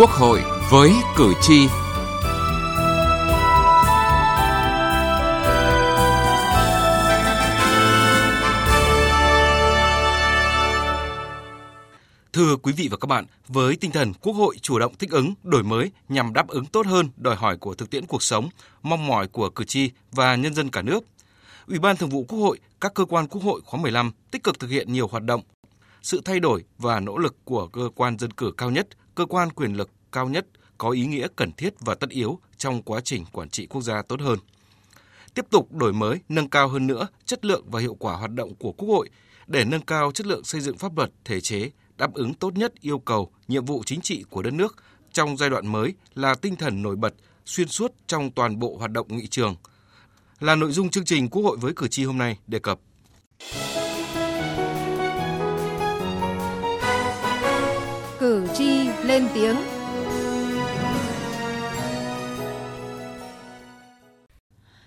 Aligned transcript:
Quốc 0.00 0.10
hội 0.10 0.42
với 0.70 0.92
cử 1.16 1.32
tri. 1.42 1.66
Thưa 12.32 12.56
quý 12.62 12.72
vị 12.76 12.88
và 12.90 12.96
các 12.96 13.06
bạn, 13.06 13.24
với 13.48 13.76
tinh 13.76 13.90
thần 13.90 14.12
Quốc 14.14 14.32
hội 14.32 14.56
chủ 14.62 14.78
động 14.78 14.94
thích 14.98 15.10
ứng, 15.10 15.34
đổi 15.42 15.62
mới 15.62 15.90
nhằm 16.08 16.32
đáp 16.32 16.48
ứng 16.48 16.66
tốt 16.66 16.86
hơn 16.86 17.08
đòi 17.16 17.36
hỏi 17.36 17.56
của 17.56 17.74
thực 17.74 17.90
tiễn 17.90 18.06
cuộc 18.06 18.22
sống, 18.22 18.48
mong 18.82 19.06
mỏi 19.06 19.28
của 19.28 19.50
cử 19.50 19.64
tri 19.64 19.90
và 20.12 20.36
nhân 20.36 20.54
dân 20.54 20.70
cả 20.70 20.82
nước, 20.82 21.04
Ủy 21.66 21.78
ban 21.78 21.96
Thường 21.96 22.10
vụ 22.10 22.24
Quốc 22.28 22.38
hội, 22.38 22.58
các 22.80 22.94
cơ 22.94 23.04
quan 23.04 23.26
Quốc 23.26 23.42
hội 23.42 23.60
khóa 23.64 23.80
15 23.80 24.12
tích 24.30 24.44
cực 24.44 24.60
thực 24.60 24.70
hiện 24.70 24.92
nhiều 24.92 25.08
hoạt 25.08 25.22
động. 25.22 25.42
Sự 26.02 26.20
thay 26.24 26.40
đổi 26.40 26.64
và 26.78 27.00
nỗ 27.00 27.18
lực 27.18 27.36
của 27.44 27.66
cơ 27.66 27.88
quan 27.94 28.18
dân 28.18 28.30
cử 28.30 28.52
cao 28.56 28.70
nhất, 28.70 28.88
cơ 29.20 29.26
quan 29.26 29.50
quyền 29.52 29.72
lực 29.72 29.90
cao 30.12 30.28
nhất 30.28 30.46
có 30.78 30.90
ý 30.90 31.06
nghĩa 31.06 31.26
cần 31.36 31.52
thiết 31.52 31.74
và 31.80 31.94
tất 31.94 32.10
yếu 32.10 32.38
trong 32.56 32.82
quá 32.82 33.00
trình 33.04 33.24
quản 33.32 33.48
trị 33.48 33.66
quốc 33.66 33.82
gia 33.82 34.02
tốt 34.02 34.20
hơn. 34.20 34.38
Tiếp 35.34 35.46
tục 35.50 35.72
đổi 35.72 35.92
mới, 35.92 36.20
nâng 36.28 36.48
cao 36.48 36.68
hơn 36.68 36.86
nữa 36.86 37.08
chất 37.24 37.44
lượng 37.44 37.64
và 37.70 37.80
hiệu 37.80 37.94
quả 37.94 38.16
hoạt 38.16 38.30
động 38.30 38.54
của 38.54 38.72
Quốc 38.72 38.88
hội 38.88 39.08
để 39.46 39.64
nâng 39.64 39.80
cao 39.80 40.12
chất 40.12 40.26
lượng 40.26 40.44
xây 40.44 40.60
dựng 40.60 40.78
pháp 40.78 40.96
luật, 40.96 41.10
thể 41.24 41.40
chế, 41.40 41.70
đáp 41.96 42.14
ứng 42.14 42.34
tốt 42.34 42.56
nhất 42.56 42.72
yêu 42.80 42.98
cầu, 42.98 43.30
nhiệm 43.48 43.64
vụ 43.64 43.82
chính 43.86 44.00
trị 44.00 44.24
của 44.30 44.42
đất 44.42 44.52
nước 44.52 44.76
trong 45.12 45.36
giai 45.36 45.50
đoạn 45.50 45.66
mới 45.66 45.94
là 46.14 46.34
tinh 46.34 46.56
thần 46.56 46.82
nổi 46.82 46.96
bật 46.96 47.14
xuyên 47.46 47.68
suốt 47.68 47.92
trong 48.06 48.30
toàn 48.30 48.58
bộ 48.58 48.76
hoạt 48.78 48.90
động 48.90 49.16
nghị 49.16 49.26
trường. 49.26 49.56
Là 50.40 50.54
nội 50.54 50.72
dung 50.72 50.90
chương 50.90 51.04
trình 51.04 51.28
Quốc 51.28 51.42
hội 51.42 51.56
với 51.56 51.72
cử 51.76 51.88
tri 51.88 52.04
hôm 52.04 52.18
nay 52.18 52.38
đề 52.46 52.58
cập. 52.58 52.80
Lên 59.10 59.28
tiếng 59.34 59.56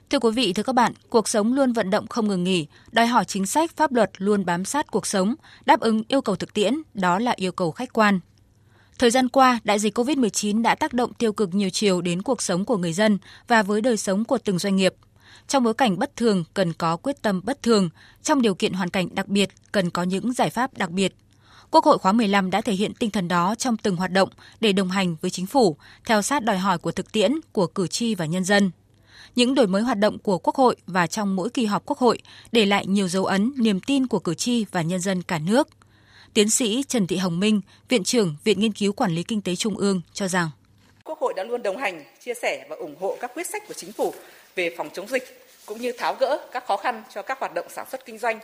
Thưa 0.09 0.19
quý 0.19 0.31
vị, 0.31 0.53
thưa 0.53 0.63
các 0.63 0.75
bạn, 0.75 0.93
cuộc 1.09 1.27
sống 1.27 1.53
luôn 1.53 1.73
vận 1.73 1.89
động 1.89 2.07
không 2.07 2.27
ngừng 2.27 2.43
nghỉ, 2.43 2.67
đòi 2.91 3.07
hỏi 3.07 3.25
chính 3.25 3.45
sách, 3.45 3.71
pháp 3.75 3.91
luật 3.91 4.11
luôn 4.17 4.45
bám 4.45 4.65
sát 4.65 4.91
cuộc 4.91 5.07
sống, 5.07 5.35
đáp 5.65 5.79
ứng 5.79 6.03
yêu 6.07 6.21
cầu 6.21 6.35
thực 6.35 6.53
tiễn, 6.53 6.73
đó 6.93 7.19
là 7.19 7.33
yêu 7.35 7.51
cầu 7.51 7.71
khách 7.71 7.93
quan. 7.93 8.19
Thời 8.99 9.11
gian 9.11 9.29
qua, 9.29 9.59
đại 9.63 9.79
dịch 9.79 9.97
COVID-19 9.97 10.61
đã 10.61 10.75
tác 10.75 10.93
động 10.93 11.13
tiêu 11.13 11.33
cực 11.33 11.53
nhiều 11.53 11.69
chiều 11.69 12.01
đến 12.01 12.21
cuộc 12.21 12.41
sống 12.41 12.65
của 12.65 12.77
người 12.77 12.93
dân 12.93 13.17
và 13.47 13.63
với 13.63 13.81
đời 13.81 13.97
sống 13.97 14.25
của 14.25 14.37
từng 14.37 14.59
doanh 14.59 14.75
nghiệp. 14.75 14.93
Trong 15.47 15.63
bối 15.63 15.73
cảnh 15.73 15.99
bất 15.99 16.15
thường 16.15 16.43
cần 16.53 16.73
có 16.73 16.97
quyết 16.97 17.21
tâm 17.21 17.41
bất 17.43 17.63
thường, 17.63 17.89
trong 18.21 18.41
điều 18.41 18.55
kiện 18.55 18.73
hoàn 18.73 18.89
cảnh 18.89 19.07
đặc 19.15 19.27
biệt 19.27 19.49
cần 19.71 19.89
có 19.89 20.03
những 20.03 20.33
giải 20.33 20.49
pháp 20.49 20.77
đặc 20.77 20.89
biệt. 20.89 21.15
Quốc 21.73 21.85
hội 21.85 21.97
khóa 21.97 22.11
15 22.11 22.51
đã 22.51 22.61
thể 22.61 22.73
hiện 22.73 22.93
tinh 22.93 23.09
thần 23.09 23.27
đó 23.27 23.55
trong 23.57 23.77
từng 23.77 23.95
hoạt 23.95 24.11
động 24.11 24.29
để 24.59 24.73
đồng 24.73 24.89
hành 24.89 25.15
với 25.21 25.31
chính 25.31 25.45
phủ, 25.45 25.77
theo 26.05 26.21
sát 26.21 26.43
đòi 26.43 26.57
hỏi 26.57 26.77
của 26.77 26.91
thực 26.91 27.11
tiễn, 27.11 27.31
của 27.51 27.67
cử 27.67 27.87
tri 27.87 28.15
và 28.15 28.25
nhân 28.25 28.43
dân 28.43 28.71
những 29.35 29.55
đổi 29.55 29.67
mới 29.67 29.81
hoạt 29.81 29.97
động 29.97 30.19
của 30.19 30.37
Quốc 30.37 30.55
hội 30.55 30.75
và 30.87 31.07
trong 31.07 31.35
mỗi 31.35 31.49
kỳ 31.49 31.65
họp 31.65 31.85
Quốc 31.85 31.97
hội 31.97 32.19
để 32.51 32.65
lại 32.65 32.85
nhiều 32.85 33.07
dấu 33.07 33.25
ấn, 33.25 33.53
niềm 33.57 33.79
tin 33.79 34.07
của 34.07 34.19
cử 34.19 34.33
tri 34.33 34.65
và 34.71 34.81
nhân 34.81 34.99
dân 34.99 35.21
cả 35.21 35.39
nước. 35.39 35.67
Tiến 36.33 36.49
sĩ 36.49 36.83
Trần 36.87 37.07
Thị 37.07 37.17
Hồng 37.17 37.39
Minh, 37.39 37.61
Viện 37.89 38.03
trưởng 38.03 38.35
Viện 38.43 38.59
Nghiên 38.59 38.73
cứu 38.73 38.93
Quản 38.93 39.11
lý 39.11 39.23
Kinh 39.23 39.41
tế 39.41 39.55
Trung 39.55 39.77
ương 39.77 40.01
cho 40.13 40.27
rằng 40.27 40.49
Quốc 41.03 41.19
hội 41.19 41.33
đã 41.37 41.43
luôn 41.43 41.63
đồng 41.63 41.77
hành, 41.77 42.03
chia 42.25 42.33
sẻ 42.33 42.65
và 42.69 42.75
ủng 42.75 42.95
hộ 42.99 43.17
các 43.21 43.31
quyết 43.33 43.47
sách 43.47 43.63
của 43.67 43.73
chính 43.73 43.91
phủ 43.91 44.13
về 44.55 44.75
phòng 44.77 44.89
chống 44.93 45.07
dịch 45.07 45.23
cũng 45.65 45.81
như 45.81 45.91
tháo 45.97 46.15
gỡ 46.19 46.47
các 46.51 46.65
khó 46.67 46.77
khăn 46.77 47.03
cho 47.13 47.21
các 47.21 47.39
hoạt 47.39 47.53
động 47.53 47.65
sản 47.69 47.87
xuất 47.91 48.05
kinh 48.05 48.17
doanh. 48.17 48.39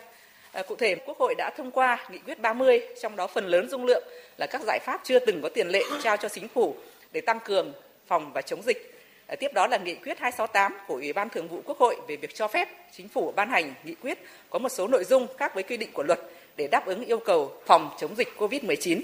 Ờ, 0.51 0.63
cụ 0.67 0.75
thể, 0.75 0.95
Quốc 1.05 1.17
hội 1.19 1.35
đã 1.37 1.51
thông 1.57 1.71
qua 1.71 2.07
nghị 2.11 2.17
quyết 2.17 2.41
30, 2.41 2.79
trong 3.01 3.15
đó 3.15 3.27
phần 3.27 3.47
lớn 3.47 3.69
dung 3.69 3.85
lượng 3.85 4.03
là 4.37 4.47
các 4.47 4.61
giải 4.67 4.79
pháp 4.85 5.01
chưa 5.03 5.19
từng 5.19 5.41
có 5.41 5.49
tiền 5.49 5.67
lệ 5.67 5.83
trao 6.03 6.17
cho 6.17 6.29
chính 6.29 6.47
phủ 6.47 6.75
để 7.11 7.21
tăng 7.21 7.39
cường 7.45 7.73
phòng 8.07 8.31
và 8.33 8.41
chống 8.41 8.61
dịch 8.61 9.01
ờ, 9.27 9.35
tiếp 9.39 9.51
đó 9.53 9.67
là 9.67 9.77
nghị 9.77 9.95
quyết 9.95 10.19
268 10.19 10.73
của 10.87 10.95
Ủy 10.95 11.13
ban 11.13 11.29
Thường 11.29 11.47
vụ 11.47 11.61
Quốc 11.65 11.77
hội 11.77 11.95
về 12.07 12.15
việc 12.15 12.35
cho 12.35 12.47
phép 12.47 12.67
chính 12.97 13.07
phủ 13.07 13.33
ban 13.35 13.49
hành 13.49 13.73
nghị 13.83 13.95
quyết 13.95 14.19
có 14.49 14.59
một 14.59 14.69
số 14.69 14.87
nội 14.87 15.03
dung 15.03 15.27
khác 15.37 15.51
với 15.55 15.63
quy 15.63 15.77
định 15.77 15.89
của 15.93 16.03
luật 16.03 16.19
để 16.57 16.67
đáp 16.67 16.85
ứng 16.85 17.05
yêu 17.05 17.19
cầu 17.25 17.51
phòng 17.65 17.89
chống 17.99 18.15
dịch 18.15 18.27
COVID-19. 18.37 19.01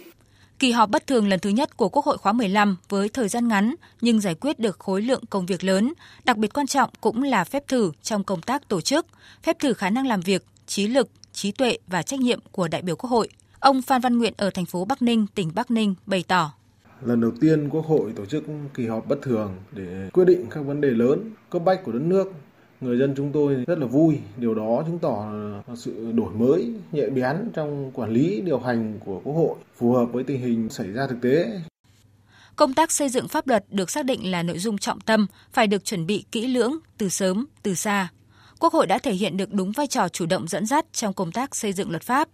Kỳ 0.59 0.71
họp 0.71 0.89
bất 0.89 1.07
thường 1.07 1.27
lần 1.27 1.39
thứ 1.39 1.49
nhất 1.49 1.77
của 1.77 1.89
Quốc 1.89 2.05
hội 2.05 2.17
khóa 2.17 2.31
15 2.33 2.77
với 2.89 3.09
thời 3.09 3.27
gian 3.27 3.47
ngắn 3.47 3.75
nhưng 4.01 4.21
giải 4.21 4.35
quyết 4.35 4.59
được 4.59 4.79
khối 4.79 5.01
lượng 5.01 5.23
công 5.29 5.45
việc 5.45 5.63
lớn, 5.63 5.93
đặc 6.25 6.37
biệt 6.37 6.53
quan 6.53 6.67
trọng 6.67 6.89
cũng 7.01 7.23
là 7.23 7.43
phép 7.43 7.67
thử 7.67 7.91
trong 8.01 8.23
công 8.23 8.41
tác 8.41 8.67
tổ 8.67 8.81
chức, 8.81 9.05
phép 9.43 9.59
thử 9.59 9.73
khả 9.73 9.89
năng 9.89 10.07
làm 10.07 10.21
việc, 10.21 10.43
trí 10.67 10.87
lực, 10.87 11.09
trí 11.35 11.51
tuệ 11.51 11.77
và 11.87 12.01
trách 12.01 12.19
nhiệm 12.19 12.39
của 12.51 12.67
đại 12.67 12.81
biểu 12.81 12.95
Quốc 12.95 13.09
hội. 13.09 13.29
Ông 13.59 13.81
Phan 13.81 14.01
Văn 14.01 14.17
Nguyện 14.17 14.33
ở 14.37 14.49
thành 14.49 14.65
phố 14.65 14.85
Bắc 14.85 15.01
Ninh, 15.01 15.25
tỉnh 15.35 15.51
Bắc 15.55 15.71
Ninh 15.71 15.95
bày 16.05 16.23
tỏ 16.27 16.51
Lần 17.01 17.21
đầu 17.21 17.31
tiên 17.41 17.69
Quốc 17.69 17.85
hội 17.85 18.11
tổ 18.15 18.25
chức 18.25 18.43
kỳ 18.73 18.87
họp 18.87 19.07
bất 19.07 19.21
thường 19.21 19.55
để 19.71 20.09
quyết 20.13 20.25
định 20.25 20.45
các 20.49 20.61
vấn 20.61 20.81
đề 20.81 20.89
lớn 20.89 21.31
cấp 21.49 21.61
bách 21.65 21.83
của 21.83 21.91
đất 21.91 22.01
nước. 22.01 22.31
Người 22.81 22.97
dân 22.97 23.13
chúng 23.17 23.31
tôi 23.31 23.55
rất 23.67 23.79
là 23.79 23.85
vui, 23.85 24.19
điều 24.37 24.55
đó 24.55 24.83
chứng 24.85 24.99
tỏ 24.99 25.31
sự 25.75 26.11
đổi 26.11 26.33
mới, 26.33 26.73
nhạy 26.91 27.09
bén 27.09 27.35
trong 27.53 27.91
quản 27.93 28.11
lý 28.11 28.41
điều 28.41 28.59
hành 28.59 28.99
của 29.05 29.21
Quốc 29.23 29.33
hội, 29.33 29.55
phù 29.77 29.93
hợp 29.93 30.05
với 30.05 30.23
tình 30.23 30.41
hình 30.41 30.69
xảy 30.69 30.91
ra 30.91 31.07
thực 31.07 31.21
tế. 31.21 31.61
Công 32.55 32.73
tác 32.73 32.91
xây 32.91 33.09
dựng 33.09 33.27
pháp 33.27 33.47
luật 33.47 33.65
được 33.69 33.89
xác 33.89 34.05
định 34.05 34.31
là 34.31 34.43
nội 34.43 34.59
dung 34.59 34.77
trọng 34.77 35.01
tâm, 35.01 35.27
phải 35.53 35.67
được 35.67 35.85
chuẩn 35.85 36.05
bị 36.05 36.25
kỹ 36.31 36.47
lưỡng, 36.47 36.77
từ 36.97 37.09
sớm, 37.09 37.45
từ 37.63 37.75
xa. 37.75 38.09
Quốc 38.65 38.73
hội 38.73 38.87
đã 38.87 38.97
thể 38.97 39.13
hiện 39.13 39.37
được 39.37 39.53
đúng 39.53 39.71
vai 39.71 39.87
trò 39.87 40.09
chủ 40.09 40.25
động 40.25 40.47
dẫn 40.47 40.65
dắt 40.65 40.85
trong 40.93 41.13
công 41.13 41.31
tác 41.31 41.55
xây 41.55 41.73
dựng 41.73 41.89
luật 41.89 42.03
pháp. 42.03 42.27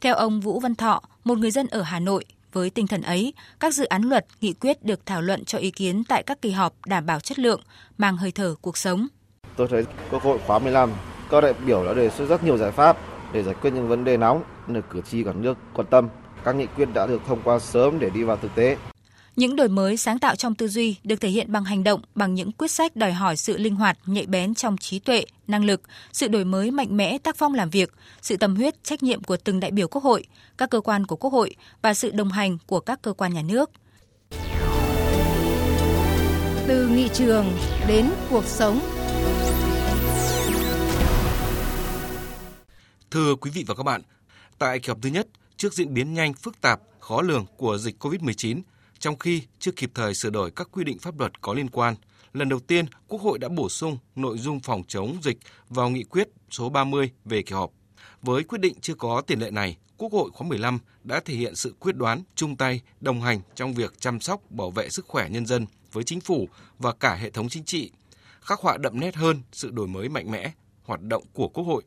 Theo 0.00 0.14
ông 0.14 0.40
Vũ 0.40 0.60
Văn 0.60 0.74
Thọ, 0.74 1.02
một 1.24 1.38
người 1.38 1.50
dân 1.50 1.66
ở 1.66 1.82
Hà 1.82 2.00
Nội, 2.00 2.24
với 2.52 2.70
tinh 2.70 2.86
thần 2.86 3.02
ấy, 3.02 3.34
các 3.60 3.74
dự 3.74 3.84
án 3.84 4.02
luật, 4.02 4.26
nghị 4.40 4.52
quyết 4.52 4.84
được 4.84 5.06
thảo 5.06 5.22
luận 5.22 5.44
cho 5.44 5.58
ý 5.58 5.70
kiến 5.70 6.04
tại 6.04 6.22
các 6.22 6.42
kỳ 6.42 6.50
họp 6.50 6.74
đảm 6.86 7.06
bảo 7.06 7.20
chất 7.20 7.38
lượng, 7.38 7.60
mang 7.98 8.16
hơi 8.16 8.30
thở 8.30 8.54
cuộc 8.60 8.76
sống. 8.76 9.06
Tôi 9.56 9.68
thấy 9.70 9.84
Quốc 10.10 10.22
hội 10.22 10.38
khóa 10.46 10.58
15, 10.58 10.90
các 11.30 11.40
đại 11.40 11.54
biểu 11.66 11.84
đã 11.86 11.94
đề 11.94 12.10
xuất 12.10 12.28
rất 12.28 12.44
nhiều 12.44 12.56
giải 12.56 12.72
pháp 12.72 12.96
để 13.32 13.42
giải 13.42 13.54
quyết 13.62 13.70
những 13.70 13.88
vấn 13.88 14.04
đề 14.04 14.16
nóng 14.16 14.42
được 14.66 14.84
cử 14.90 15.00
tri 15.10 15.24
cả 15.24 15.32
nước 15.32 15.58
quan 15.74 15.86
tâm. 15.90 16.08
Các 16.44 16.54
nghị 16.54 16.66
quyết 16.66 16.88
đã 16.94 17.06
được 17.06 17.20
thông 17.26 17.42
qua 17.44 17.58
sớm 17.58 17.98
để 17.98 18.10
đi 18.10 18.22
vào 18.22 18.36
thực 18.36 18.54
tế. 18.54 18.76
Những 19.36 19.56
đổi 19.56 19.68
mới 19.68 19.96
sáng 19.96 20.18
tạo 20.18 20.36
trong 20.36 20.54
tư 20.54 20.68
duy 20.68 20.96
được 21.04 21.20
thể 21.20 21.28
hiện 21.28 21.52
bằng 21.52 21.64
hành 21.64 21.84
động, 21.84 22.00
bằng 22.14 22.34
những 22.34 22.52
quyết 22.52 22.70
sách 22.70 22.96
đòi 22.96 23.12
hỏi 23.12 23.36
sự 23.36 23.58
linh 23.58 23.74
hoạt, 23.74 23.98
nhạy 24.06 24.26
bén 24.26 24.54
trong 24.54 24.76
trí 24.76 24.98
tuệ, 24.98 25.24
năng 25.46 25.64
lực, 25.64 25.80
sự 26.12 26.28
đổi 26.28 26.44
mới 26.44 26.70
mạnh 26.70 26.96
mẽ 26.96 27.18
tác 27.18 27.36
phong 27.36 27.54
làm 27.54 27.70
việc, 27.70 27.92
sự 28.22 28.36
tâm 28.36 28.56
huyết, 28.56 28.84
trách 28.84 29.02
nhiệm 29.02 29.22
của 29.22 29.36
từng 29.36 29.60
đại 29.60 29.70
biểu 29.70 29.88
Quốc 29.88 30.04
hội, 30.04 30.24
các 30.58 30.70
cơ 30.70 30.80
quan 30.80 31.06
của 31.06 31.16
Quốc 31.16 31.32
hội 31.32 31.54
và 31.82 31.94
sự 31.94 32.10
đồng 32.10 32.28
hành 32.28 32.58
của 32.66 32.80
các 32.80 33.02
cơ 33.02 33.12
quan 33.12 33.34
nhà 33.34 33.42
nước. 33.42 33.70
Từ 36.66 36.88
nghị 36.88 37.08
trường 37.08 37.52
đến 37.88 38.10
cuộc 38.30 38.44
sống. 38.44 38.80
Thưa 43.10 43.34
quý 43.34 43.50
vị 43.54 43.64
và 43.66 43.74
các 43.74 43.82
bạn, 43.82 44.02
tại 44.58 44.78
kỳ 44.78 44.88
họp 44.88 44.98
thứ 45.02 45.08
nhất, 45.08 45.26
trước 45.56 45.74
diễn 45.74 45.94
biến 45.94 46.14
nhanh, 46.14 46.34
phức 46.34 46.60
tạp, 46.60 46.80
khó 47.00 47.22
lường 47.22 47.46
của 47.56 47.78
dịch 47.78 48.04
COVID-19, 48.04 48.60
trong 49.04 49.18
khi 49.18 49.42
chưa 49.58 49.70
kịp 49.72 49.90
thời 49.94 50.14
sửa 50.14 50.30
đổi 50.30 50.50
các 50.50 50.68
quy 50.72 50.84
định 50.84 50.98
pháp 50.98 51.18
luật 51.18 51.40
có 51.40 51.54
liên 51.54 51.70
quan, 51.70 51.94
lần 52.32 52.48
đầu 52.48 52.60
tiên 52.60 52.86
Quốc 53.08 53.22
hội 53.22 53.38
đã 53.38 53.48
bổ 53.48 53.68
sung 53.68 53.98
nội 54.16 54.38
dung 54.38 54.60
phòng 54.60 54.82
chống 54.88 55.16
dịch 55.22 55.38
vào 55.68 55.90
nghị 55.90 56.04
quyết 56.04 56.28
số 56.50 56.68
30 56.68 57.10
về 57.24 57.42
kỳ 57.42 57.54
họp. 57.54 57.70
Với 58.22 58.44
quyết 58.44 58.60
định 58.60 58.74
chưa 58.80 58.94
có 58.94 59.22
tiền 59.26 59.40
lệ 59.40 59.50
này, 59.50 59.76
Quốc 59.96 60.12
hội 60.12 60.30
khóa 60.30 60.48
15 60.48 60.78
đã 61.02 61.20
thể 61.24 61.34
hiện 61.34 61.54
sự 61.54 61.74
quyết 61.80 61.96
đoán, 61.96 62.22
chung 62.34 62.56
tay, 62.56 62.80
đồng 63.00 63.20
hành 63.20 63.40
trong 63.54 63.74
việc 63.74 64.00
chăm 64.00 64.20
sóc, 64.20 64.50
bảo 64.50 64.70
vệ 64.70 64.88
sức 64.88 65.06
khỏe 65.06 65.28
nhân 65.28 65.46
dân 65.46 65.66
với 65.92 66.04
chính 66.04 66.20
phủ 66.20 66.48
và 66.78 66.92
cả 66.92 67.14
hệ 67.14 67.30
thống 67.30 67.48
chính 67.48 67.64
trị, 67.64 67.90
khắc 68.40 68.60
họa 68.60 68.76
đậm 68.76 69.00
nét 69.00 69.14
hơn 69.14 69.42
sự 69.52 69.70
đổi 69.70 69.86
mới 69.86 70.08
mạnh 70.08 70.30
mẽ, 70.30 70.52
hoạt 70.82 71.02
động 71.02 71.24
của 71.32 71.48
Quốc 71.48 71.64
hội. 71.64 71.82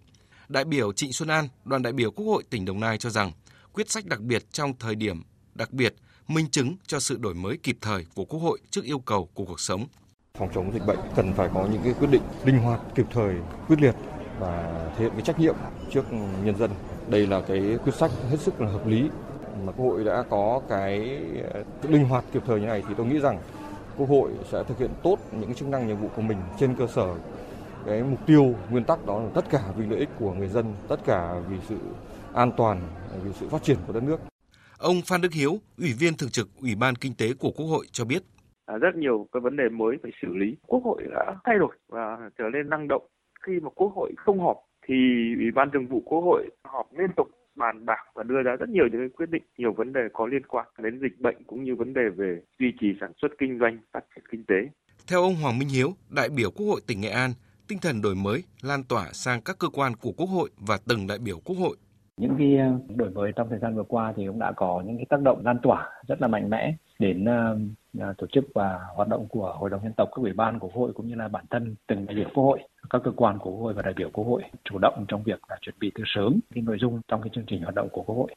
Đại 0.48 0.66
biểu 0.66 0.94
Trịnh 0.94 1.14
Xuân 1.14 1.30
An, 1.30 1.48
đoàn 1.66 1.82
đại 1.82 1.94
biểu 1.94 2.12
Quốc 2.12 2.26
hội 2.26 2.44
tỉnh 2.50 2.66
Đồng 2.66 2.80
Nai 2.80 2.98
cho 2.98 3.10
rằng, 3.10 3.32
quyết 3.74 3.92
sách 3.92 4.06
đặc 4.06 4.20
biệt 4.20 4.52
trong 4.52 4.74
thời 4.80 4.96
điểm 4.96 5.24
đặc 5.56 5.72
biệt 5.72 5.96
minh 6.28 6.48
chứng 6.52 6.76
cho 6.88 7.00
sự 7.00 7.18
đổi 7.18 7.34
mới 7.34 7.58
kịp 7.58 7.78
thời 7.82 8.06
của 8.16 8.26
Quốc 8.26 8.40
hội 8.40 8.60
trước 8.70 8.84
yêu 8.84 9.00
cầu 9.00 9.30
của 9.34 9.46
cuộc 9.46 9.60
sống. 9.60 9.86
Phòng 10.38 10.50
chống 10.56 10.74
dịch 10.74 10.86
bệnh 10.86 11.00
cần 11.16 11.34
phải 11.34 11.50
có 11.54 11.68
những 11.72 11.82
cái 11.84 11.94
quyết 11.94 12.10
định 12.12 12.22
linh 12.46 12.60
hoạt, 12.60 12.82
kịp 12.96 13.06
thời, 13.12 13.36
quyết 13.68 13.82
liệt 13.82 13.96
và 14.40 14.84
thể 14.98 15.04
hiện 15.04 15.12
cái 15.14 15.22
trách 15.22 15.40
nhiệm 15.40 15.56
trước 15.92 16.06
nhân 16.44 16.58
dân. 16.60 16.72
Đây 17.08 17.28
là 17.28 17.42
cái 17.42 17.78
quyết 17.84 17.96
sách 17.96 18.12
hết 18.30 18.40
sức 18.40 18.62
là 18.62 18.70
hợp 18.70 18.88
lý 18.88 19.10
mà 19.66 19.72
Quốc 19.72 19.86
hội 19.86 20.04
đã 20.04 20.24
có 20.30 20.62
cái 20.70 21.00
linh 21.82 22.06
hoạt 22.06 22.24
kịp 22.34 22.44
thời 22.46 22.60
như 22.60 22.66
này 22.66 22.84
thì 22.88 22.94
tôi 22.98 23.06
nghĩ 23.06 23.20
rằng 23.20 23.40
Quốc 23.98 24.10
hội 24.10 24.32
sẽ 24.52 24.64
thực 24.68 24.80
hiện 24.80 24.92
tốt 25.04 25.18
những 25.32 25.54
chức 25.54 25.68
năng 25.68 25.88
nhiệm 25.88 25.98
vụ 25.98 26.10
của 26.16 26.22
mình 26.22 26.38
trên 26.60 26.76
cơ 26.76 26.88
sở 26.88 27.16
cái 27.86 28.04
mục 28.04 28.20
tiêu 28.26 28.56
nguyên 28.70 28.84
tắc 28.84 29.06
đó 29.06 29.20
là 29.20 29.30
tất 29.34 29.46
cả 29.50 29.64
vì 29.78 29.86
lợi 29.86 30.00
ích 30.00 30.10
của 30.20 30.34
người 30.34 30.48
dân, 30.48 30.74
tất 30.88 31.00
cả 31.06 31.36
vì 31.50 31.58
sự 31.70 31.78
an 32.34 32.52
toàn, 32.58 32.82
vì 33.24 33.32
sự 33.40 33.50
phát 33.50 33.64
triển 33.64 33.78
của 33.88 33.94
đất 33.94 34.04
nước. 34.04 34.20
Ông 34.80 35.02
Phan 35.06 35.22
Đức 35.22 35.34
Hiếu, 35.34 35.60
Ủy 35.78 35.94
viên 36.00 36.14
Thường 36.14 36.30
trực 36.30 36.48
Ủy 36.62 36.76
ban 36.76 36.96
Kinh 36.96 37.14
tế 37.18 37.34
của 37.40 37.52
Quốc 37.52 37.66
hội 37.66 37.86
cho 37.92 38.06
biết. 38.06 38.24
À, 38.66 38.78
rất 38.78 38.96
nhiều 38.96 39.28
cái 39.32 39.42
vấn 39.42 39.58
đề 39.58 39.70
mới 39.70 39.98
phải 40.04 40.12
xử 40.22 40.28
lý. 40.36 40.56
Quốc 40.68 40.82
hội 40.84 41.04
đã 41.12 41.36
thay 41.44 41.56
đổi 41.60 41.76
và 41.90 42.30
trở 42.38 42.44
nên 42.54 42.70
năng 42.70 42.88
động. 42.88 43.08
Khi 43.42 43.54
mà 43.60 43.70
Quốc 43.76 43.92
hội 43.96 44.14
không 44.18 44.40
họp 44.40 44.58
thì 44.88 44.96
Ủy 45.38 45.52
ban 45.56 45.70
Thường 45.74 45.88
vụ 45.88 46.02
Quốc 46.06 46.22
hội 46.22 46.50
họp 46.64 46.94
liên 46.98 47.10
tục 47.16 47.28
bàn 47.56 47.86
bạc 47.86 48.04
và 48.16 48.24
đưa 48.24 48.42
ra 48.46 48.56
rất 48.60 48.70
nhiều 48.70 48.86
những 48.92 49.02
cái 49.02 49.10
quyết 49.10 49.30
định, 49.30 49.44
nhiều 49.58 49.74
vấn 49.74 49.94
đề 49.94 50.02
có 50.14 50.28
liên 50.28 50.46
quan 50.48 50.68
đến 50.84 51.00
dịch 51.02 51.20
bệnh 51.20 51.44
cũng 51.48 51.64
như 51.64 51.76
vấn 51.76 51.94
đề 51.94 52.02
về 52.18 52.42
duy 52.60 52.68
trì 52.80 52.88
sản 53.02 53.12
xuất 53.22 53.28
kinh 53.40 53.60
doanh, 53.60 53.80
phát 53.94 54.04
triển 54.16 54.24
kinh 54.32 54.44
tế. 54.48 54.56
Theo 55.08 55.22
ông 55.22 55.36
Hoàng 55.36 55.60
Minh 55.60 55.70
Hiếu, 55.70 55.94
đại 56.10 56.30
biểu 56.30 56.52
Quốc 56.52 56.68
hội 56.68 56.82
tỉnh 56.88 57.02
Nghệ 57.02 57.10
An, 57.10 57.32
tinh 57.68 57.80
thần 57.82 58.02
đổi 58.02 58.16
mới 58.16 58.44
lan 58.62 58.84
tỏa 58.84 59.10
sang 59.14 59.42
các 59.42 59.56
cơ 59.60 59.68
quan 59.70 59.96
của 59.96 60.12
Quốc 60.18 60.28
hội 60.28 60.50
và 60.68 60.78
từng 60.88 61.08
đại 61.08 61.18
biểu 61.26 61.40
Quốc 61.46 61.56
hội. 61.56 61.78
Những 62.18 62.36
cái 62.38 62.58
ờ, 62.58 62.96
đổi 62.96 63.10
mới 63.10 63.32
trong 63.36 63.50
thời 63.50 63.60
gian 63.60 63.76
vừa 63.76 63.84
qua 63.84 64.14
thì 64.16 64.28
cũng 64.28 64.40
đã 64.40 64.52
có 64.52 64.84
những 64.86 64.98
cái 64.98 65.06
tác 65.10 65.22
động 65.22 65.42
lan 65.46 65.58
tỏa 65.64 65.90
rất 66.08 66.22
là 66.22 66.28
mạnh 66.28 66.50
mẽ 66.50 66.76
đến 67.00 67.26
uh, 67.26 68.18
tổ 68.18 68.28
chức 68.28 68.46
và 68.54 68.80
hoạt 68.96 69.08
động 69.08 69.28
của 69.30 69.56
Hội 69.60 69.70
đồng 69.70 69.84
nhân 69.84 69.94
tộc, 69.98 70.10
các 70.12 70.22
ủy 70.22 70.34
ban 70.34 70.60
của 70.60 70.68
Quốc 70.68 70.82
hội 70.82 70.94
cũng 70.94 71.08
như 71.08 71.16
là 71.16 71.28
bản 71.28 71.46
thân 71.50 71.76
từng 71.88 72.06
đại 72.06 72.16
biểu 72.16 72.30
Quốc 72.34 72.44
hội, 72.44 72.60
các 72.90 73.02
cơ 73.04 73.12
quan 73.16 73.38
của 73.40 73.52
Quốc 73.52 73.62
hội 73.62 73.74
và 73.74 73.82
đại 73.82 73.94
biểu 73.98 74.10
Quốc 74.10 74.26
hội 74.26 74.44
chủ 74.64 74.78
động 74.82 75.06
trong 75.08 75.24
việc 75.24 75.40
là 75.50 75.58
chuẩn 75.62 75.76
bị 75.80 75.92
từ 75.96 76.04
sớm 76.06 76.40
cái 76.56 76.62
nội 76.62 76.78
dung 76.82 77.02
trong 77.08 77.22
cái 77.22 77.30
chương 77.36 77.46
trình 77.48 77.62
hoạt 77.62 77.76
động 77.76 77.90
của 77.92 78.04
Quốc 78.04 78.16
hội 78.16 78.36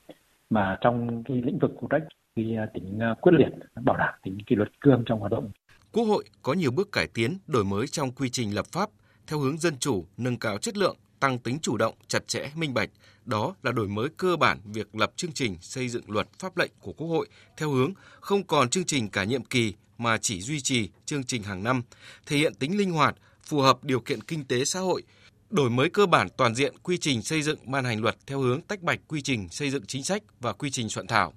mà 0.50 0.78
trong 0.80 1.24
cái 1.24 1.42
lĩnh 1.42 1.58
vực 1.58 1.70
phụ 1.80 1.88
trách 1.90 2.02
thì 2.36 2.56
tính 2.74 2.98
quyết 3.20 3.32
liệt 3.32 3.48
bảo 3.84 3.96
đảm 3.96 4.14
tính 4.22 4.38
kỷ 4.46 4.56
luật 4.56 4.80
cương 4.80 5.02
trong 5.06 5.20
hoạt 5.20 5.32
động. 5.32 5.50
Quốc 5.92 6.04
hội 6.04 6.24
có 6.42 6.52
nhiều 6.52 6.70
bước 6.70 6.92
cải 6.92 7.06
tiến, 7.14 7.38
đổi 7.46 7.64
mới 7.64 7.86
trong 7.86 8.10
quy 8.10 8.30
trình 8.30 8.54
lập 8.54 8.66
pháp 8.72 8.90
theo 9.26 9.38
hướng 9.38 9.58
dân 9.58 9.74
chủ, 9.78 10.04
nâng 10.16 10.38
cao 10.38 10.58
chất 10.58 10.76
lượng, 10.76 10.96
tăng 11.20 11.38
tính 11.38 11.58
chủ 11.62 11.76
động, 11.76 11.94
chặt 12.08 12.28
chẽ, 12.28 12.50
minh 12.56 12.74
bạch. 12.74 12.90
Đó 13.30 13.54
là 13.62 13.72
đổi 13.72 13.88
mới 13.88 14.08
cơ 14.16 14.36
bản 14.36 14.60
việc 14.64 14.94
lập 14.94 15.12
chương 15.16 15.32
trình 15.32 15.56
xây 15.60 15.88
dựng 15.88 16.10
luật 16.10 16.28
pháp 16.38 16.56
lệnh 16.56 16.70
của 16.80 16.92
Quốc 16.92 17.06
hội 17.06 17.28
theo 17.56 17.70
hướng 17.70 17.92
không 18.20 18.46
còn 18.46 18.70
chương 18.70 18.84
trình 18.84 19.08
cả 19.08 19.24
nhiệm 19.24 19.44
kỳ 19.44 19.74
mà 19.98 20.18
chỉ 20.18 20.40
duy 20.40 20.60
trì 20.60 20.90
chương 21.06 21.24
trình 21.24 21.42
hàng 21.42 21.62
năm, 21.62 21.82
thể 22.26 22.36
hiện 22.36 22.54
tính 22.54 22.78
linh 22.78 22.90
hoạt, 22.90 23.16
phù 23.42 23.60
hợp 23.60 23.84
điều 23.84 24.00
kiện 24.00 24.20
kinh 24.20 24.44
tế 24.44 24.64
xã 24.64 24.80
hội, 24.80 25.02
đổi 25.50 25.70
mới 25.70 25.90
cơ 25.90 26.06
bản 26.06 26.28
toàn 26.36 26.54
diện 26.54 26.74
quy 26.82 26.98
trình 26.98 27.22
xây 27.22 27.42
dựng 27.42 27.58
ban 27.64 27.84
hành 27.84 28.02
luật 28.02 28.16
theo 28.26 28.40
hướng 28.40 28.60
tách 28.62 28.82
bạch 28.82 29.00
quy 29.08 29.22
trình 29.22 29.48
xây 29.48 29.70
dựng 29.70 29.86
chính 29.86 30.04
sách 30.04 30.22
và 30.40 30.52
quy 30.52 30.70
trình 30.70 30.88
soạn 30.88 31.06
thảo. 31.06 31.32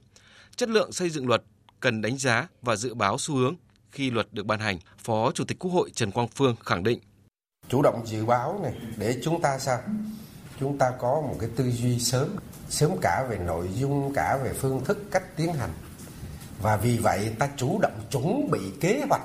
Chất 0.56 0.70
lượng 0.70 0.92
xây 0.92 1.10
dựng 1.10 1.28
luật 1.28 1.44
cần 1.80 2.02
đánh 2.02 2.18
giá 2.18 2.48
và 2.62 2.76
dự 2.76 2.94
báo 2.94 3.18
xu 3.18 3.36
hướng 3.36 3.56
khi 3.92 4.12
luật 4.12 4.28
được 4.32 4.46
ban 4.46 4.60
hành, 4.60 4.80
Phó 4.98 5.32
Chủ 5.32 5.44
tịch 5.44 5.60
Quốc 5.60 5.72
hội 5.72 5.90
Trần 5.94 6.12
Quang 6.12 6.28
Phương 6.28 6.56
khẳng 6.66 6.84
định 6.84 7.00
chủ 7.70 7.82
động 7.82 8.06
dự 8.06 8.26
báo 8.26 8.60
này 8.64 8.74
để 8.98 9.20
chúng 9.24 9.42
ta 9.42 9.60
sao 9.60 9.80
chúng 10.60 10.78
ta 10.78 10.92
có 11.00 11.22
một 11.22 11.36
cái 11.40 11.50
tư 11.56 11.72
duy 11.72 12.00
sớm 12.00 12.36
sớm 12.70 12.92
cả 13.02 13.26
về 13.30 13.38
nội 13.38 13.70
dung, 13.76 14.14
cả 14.14 14.38
về 14.44 14.54
phương 14.54 14.86
thức, 14.86 14.98
cách 15.12 15.36
tiến 15.36 15.54
hành. 15.54 15.70
Và 16.62 16.78
vì 16.78 16.98
vậy, 16.98 17.36
ta 17.40 17.50
chủ 17.58 17.80
động 17.82 18.02
chuẩn 18.12 18.52
bị 18.52 18.60
kế 18.82 19.02
hoạch 19.10 19.22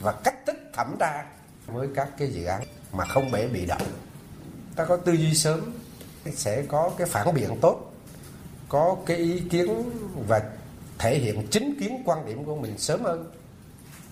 và 0.00 0.12
cách 0.24 0.46
thức 0.46 0.56
thẩm 0.72 0.96
tra 1.00 1.24
với 1.66 1.88
các 1.94 2.08
cái 2.18 2.28
dự 2.28 2.44
án 2.44 2.62
mà 2.92 3.04
không 3.04 3.30
bể 3.30 3.48
bị 3.48 3.66
động. 3.66 3.82
Ta 4.76 4.84
có 4.84 4.96
tư 4.96 5.12
duy 5.12 5.34
sớm, 5.34 5.72
sẽ 6.34 6.62
có 6.68 6.90
cái 6.98 7.06
phản 7.06 7.34
biện 7.34 7.58
tốt, 7.60 7.92
có 8.68 8.96
cái 9.06 9.16
ý 9.16 9.40
kiến 9.50 9.90
và 10.28 10.42
thể 10.98 11.18
hiện 11.18 11.46
chính 11.50 11.80
kiến 11.80 12.02
quan 12.04 12.26
điểm 12.26 12.44
của 12.44 12.56
mình 12.56 12.78
sớm 12.78 13.04
hơn, 13.04 13.32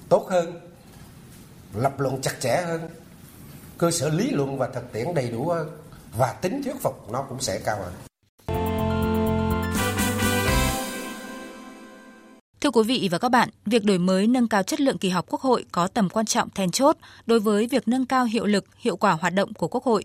tốt 0.09 0.27
hơn, 0.31 0.61
lập 1.75 2.01
luận 2.01 2.21
chặt 2.23 2.35
chẽ 2.41 2.63
hơn, 2.67 2.89
cơ 3.79 3.91
sở 3.91 4.09
lý 4.09 4.31
luận 4.31 4.59
và 4.59 4.69
thực 4.75 4.93
tiễn 4.93 5.15
đầy 5.15 5.31
đủ 5.31 5.49
hơn 5.49 5.80
và 6.17 6.33
tính 6.33 6.63
thuyết 6.63 6.75
phục 6.83 7.13
nó 7.13 7.23
cũng 7.29 7.41
sẽ 7.41 7.61
cao 7.65 7.77
hơn. 7.77 7.93
Thưa 12.61 12.71
quý 12.71 12.83
vị 12.87 13.09
và 13.13 13.19
các 13.19 13.29
bạn, 13.29 13.49
việc 13.67 13.85
đổi 13.85 13.99
mới 13.99 14.27
nâng 14.27 14.49
cao 14.49 14.63
chất 14.63 14.81
lượng 14.81 14.99
kỳ 14.99 15.09
họp 15.09 15.27
Quốc 15.29 15.41
hội 15.41 15.65
có 15.73 15.87
tầm 15.87 16.09
quan 16.09 16.27
trọng 16.27 16.49
then 16.51 16.71
chốt 16.71 16.97
đối 17.27 17.41
với 17.41 17.67
việc 17.67 17.89
nâng 17.89 18.07
cao 18.07 18.25
hiệu 18.25 18.47
lực, 18.47 18.65
hiệu 18.79 18.97
quả 18.97 19.13
hoạt 19.13 19.35
động 19.35 19.55
của 19.55 19.69
Quốc 19.69 19.85
hội. 19.85 20.05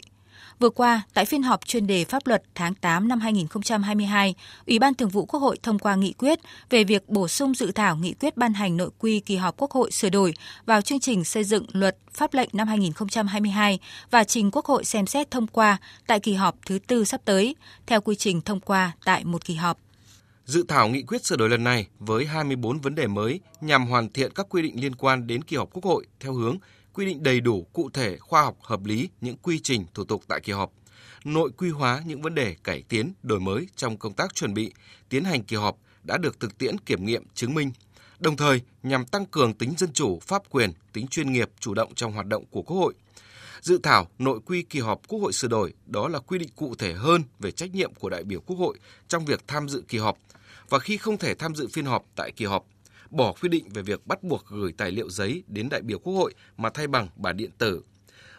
Vừa 0.60 0.70
qua, 0.70 1.02
tại 1.14 1.26
phiên 1.26 1.44
họp 1.44 1.66
chuyên 1.66 1.88
đề 1.88 2.06
pháp 2.06 2.28
luật 2.28 2.44
tháng 2.56 2.74
8 2.74 3.08
năm 3.08 3.20
2022, 3.20 4.36
Ủy 4.68 4.80
ban 4.80 4.94
Thường 4.94 5.10
vụ 5.10 5.26
Quốc 5.26 5.40
hội 5.40 5.58
thông 5.64 5.80
qua 5.80 5.96
nghị 5.96 6.14
quyết 6.14 6.40
về 6.70 6.84
việc 6.84 7.10
bổ 7.10 7.28
sung 7.28 7.56
dự 7.56 7.72
thảo 7.72 7.96
nghị 7.96 8.14
quyết 8.14 8.38
ban 8.38 8.54
hành 8.54 8.78
nội 8.78 8.90
quy 9.00 9.20
kỳ 9.20 9.36
họp 9.36 9.58
Quốc 9.58 9.72
hội 9.72 9.92
sửa 9.92 10.10
đổi 10.10 10.34
vào 10.66 10.82
chương 10.82 11.00
trình 11.00 11.24
xây 11.24 11.44
dựng 11.44 11.66
luật 11.72 11.98
pháp 12.14 12.34
lệnh 12.34 12.50
năm 12.54 12.68
2022 12.68 13.80
và 14.12 14.24
trình 14.24 14.52
Quốc 14.52 14.66
hội 14.66 14.86
xem 14.86 15.06
xét 15.06 15.32
thông 15.32 15.48
qua 15.48 15.78
tại 16.08 16.20
kỳ 16.20 16.34
họp 16.34 16.56
thứ 16.66 16.80
tư 16.88 17.06
sắp 17.06 17.22
tới, 17.26 17.56
theo 17.88 18.02
quy 18.02 18.16
trình 18.16 18.42
thông 18.42 18.60
qua 18.60 18.92
tại 19.06 19.26
một 19.26 19.46
kỳ 19.46 19.56
họp. 19.56 19.78
Dự 20.46 20.66
thảo 20.68 20.88
nghị 20.88 21.02
quyết 21.02 21.26
sửa 21.26 21.36
đổi 21.36 21.50
lần 21.50 21.64
này 21.64 21.88
với 22.00 22.26
24 22.26 22.80
vấn 22.80 22.96
đề 22.96 23.08
mới 23.08 23.40
nhằm 23.62 23.88
hoàn 23.88 24.10
thiện 24.10 24.32
các 24.36 24.46
quy 24.50 24.62
định 24.62 24.82
liên 24.82 24.96
quan 24.96 25.28
đến 25.28 25.44
kỳ 25.44 25.56
họp 25.56 25.70
Quốc 25.74 25.84
hội 25.84 26.06
theo 26.20 26.34
hướng 26.34 26.58
quy 26.96 27.06
định 27.06 27.24
đầy 27.24 27.40
đủ, 27.40 27.68
cụ 27.74 27.90
thể, 27.90 28.18
khoa 28.18 28.42
học, 28.42 28.58
hợp 28.62 28.86
lý 28.86 29.10
những 29.22 29.38
quy 29.38 29.60
trình, 29.60 29.86
thủ 29.94 30.04
tục 30.04 30.24
tại 30.28 30.40
kỳ 30.44 30.54
họp, 30.54 30.72
nội 31.24 31.52
quy 31.58 31.70
hóa 31.70 32.04
những 32.06 32.22
vấn 32.22 32.36
đề 32.36 32.56
cải 32.64 32.84
tiến, 32.90 33.14
đổi 33.24 33.40
mới 33.40 33.68
trong 33.76 33.98
công 33.98 34.14
tác 34.14 34.36
chuẩn 34.36 34.54
bị, 34.54 34.74
tiến 35.10 35.24
hành 35.24 35.44
kỳ 35.44 35.56
họp 35.56 35.78
đã 36.04 36.18
được 36.18 36.40
thực 36.40 36.58
tiễn 36.58 36.78
kiểm 36.78 37.06
nghiệm 37.06 37.24
chứng 37.34 37.54
minh, 37.54 37.72
đồng 38.20 38.38
thời 38.38 38.62
nhằm 38.84 39.06
tăng 39.06 39.26
cường 39.26 39.54
tính 39.54 39.74
dân 39.78 39.94
chủ, 39.94 40.20
pháp 40.20 40.50
quyền, 40.50 40.72
tính 40.94 41.08
chuyên 41.08 41.34
nghiệp, 41.34 41.50
chủ 41.60 41.74
động 41.74 41.96
trong 41.96 42.12
hoạt 42.12 42.28
động 42.28 42.46
của 42.52 42.62
Quốc 42.62 42.78
hội. 42.78 42.94
Dự 43.62 43.80
thảo 43.84 44.08
nội 44.20 44.40
quy 44.46 44.62
kỳ 44.64 44.80
họp 44.80 45.08
Quốc 45.08 45.20
hội 45.20 45.34
sửa 45.34 45.48
đổi 45.48 45.74
đó 45.86 46.08
là 46.08 46.20
quy 46.20 46.38
định 46.38 46.50
cụ 46.56 46.76
thể 46.76 46.94
hơn 46.94 47.24
về 47.40 47.52
trách 47.52 47.76
nhiệm 47.76 47.94
của 47.94 48.10
đại 48.10 48.24
biểu 48.24 48.42
Quốc 48.42 48.56
hội 48.56 48.78
trong 49.08 49.26
việc 49.26 49.48
tham 49.48 49.70
dự 49.70 49.84
kỳ 49.88 49.98
họp 49.98 50.18
và 50.70 50.80
khi 50.80 50.98
không 50.98 51.18
thể 51.18 51.34
tham 51.36 51.56
dự 51.56 51.68
phiên 51.68 51.86
họp 51.86 52.06
tại 52.16 52.32
kỳ 52.32 52.46
họp 52.46 52.66
bỏ 53.10 53.34
quy 53.42 53.50
định 53.50 53.70
về 53.70 53.82
việc 53.82 54.08
bắt 54.08 54.24
buộc 54.24 54.46
gửi 54.48 54.74
tài 54.78 54.92
liệu 54.92 55.10
giấy 55.10 55.44
đến 55.48 55.70
đại 55.70 55.82
biểu 55.82 56.00
Quốc 56.00 56.14
hội 56.14 56.34
mà 56.58 56.70
thay 56.70 56.88
bằng 56.88 57.08
bản 57.16 57.38
điện 57.38 57.52
tử, 57.58 57.84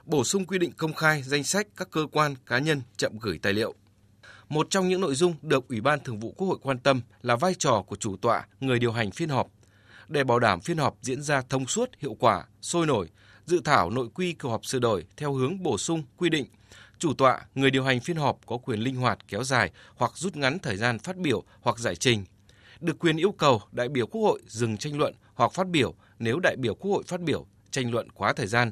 bổ 0.05 0.25
sung 0.25 0.45
quy 0.45 0.59
định 0.59 0.73
công 0.77 0.95
khai 0.95 1.23
danh 1.23 1.45
sách 1.45 1.67
các 1.77 1.91
cơ 1.91 2.07
quan 2.13 2.35
cá 2.47 2.59
nhân 2.59 2.83
chậm 2.97 3.19
gửi 3.21 3.39
tài 3.43 3.53
liệu. 3.53 3.75
Một 4.49 4.67
trong 4.71 4.89
những 4.89 5.01
nội 5.01 5.15
dung 5.15 5.35
được 5.43 5.69
Ủy 5.69 5.81
ban 5.81 6.01
Thường 6.01 6.21
vụ 6.21 6.35
Quốc 6.37 6.49
hội 6.49 6.59
quan 6.63 6.79
tâm 6.79 7.01
là 7.23 7.37
vai 7.37 7.55
trò 7.55 7.85
của 7.87 7.97
chủ 7.97 8.17
tọa, 8.17 8.47
người 8.61 8.79
điều 8.79 8.93
hành 8.93 9.11
phiên 9.11 9.29
họp. 9.29 9.49
Để 10.09 10.25
bảo 10.25 10.39
đảm 10.39 10.61
phiên 10.61 10.79
họp 10.79 10.97
diễn 11.03 11.23
ra 11.23 11.43
thông 11.49 11.67
suốt, 11.67 11.91
hiệu 11.99 12.17
quả, 12.21 12.45
sôi 12.63 12.87
nổi, 12.87 13.09
dự 13.47 13.61
thảo 13.65 13.91
nội 13.91 14.09
quy 14.15 14.33
kỳ 14.33 14.49
họp 14.49 14.65
sửa 14.65 14.79
đổi 14.79 15.05
theo 15.17 15.33
hướng 15.33 15.63
bổ 15.63 15.79
sung 15.79 16.03
quy 16.17 16.31
định 16.31 16.47
chủ 16.99 17.15
tọa, 17.15 17.41
người 17.55 17.71
điều 17.71 17.85
hành 17.85 18.01
phiên 18.01 18.17
họp 18.17 18.39
có 18.47 18.59
quyền 18.59 18.81
linh 18.81 18.97
hoạt 18.97 19.19
kéo 19.29 19.45
dài 19.45 19.71
hoặc 19.97 20.13
rút 20.15 20.37
ngắn 20.37 20.59
thời 20.59 20.77
gian 20.77 20.99
phát 20.99 21.17
biểu 21.17 21.43
hoặc 21.61 21.79
giải 21.79 21.97
trình 21.97 22.25
được 22.81 22.99
quyền 22.99 23.17
yêu 23.17 23.33
cầu 23.33 23.63
đại 23.73 23.89
biểu 23.89 24.07
Quốc 24.07 24.23
hội 24.23 24.41
dừng 24.47 24.77
tranh 24.77 24.99
luận 24.99 25.15
hoặc 25.35 25.53
phát 25.53 25.69
biểu 25.69 25.95
nếu 26.19 26.41
đại 26.41 26.57
biểu 26.57 26.75
Quốc 26.75 26.91
hội 26.91 27.03
phát 27.07 27.21
biểu 27.21 27.47
tranh 27.71 27.93
luận 27.93 28.11
quá 28.11 28.33
thời 28.33 28.47
gian 28.47 28.71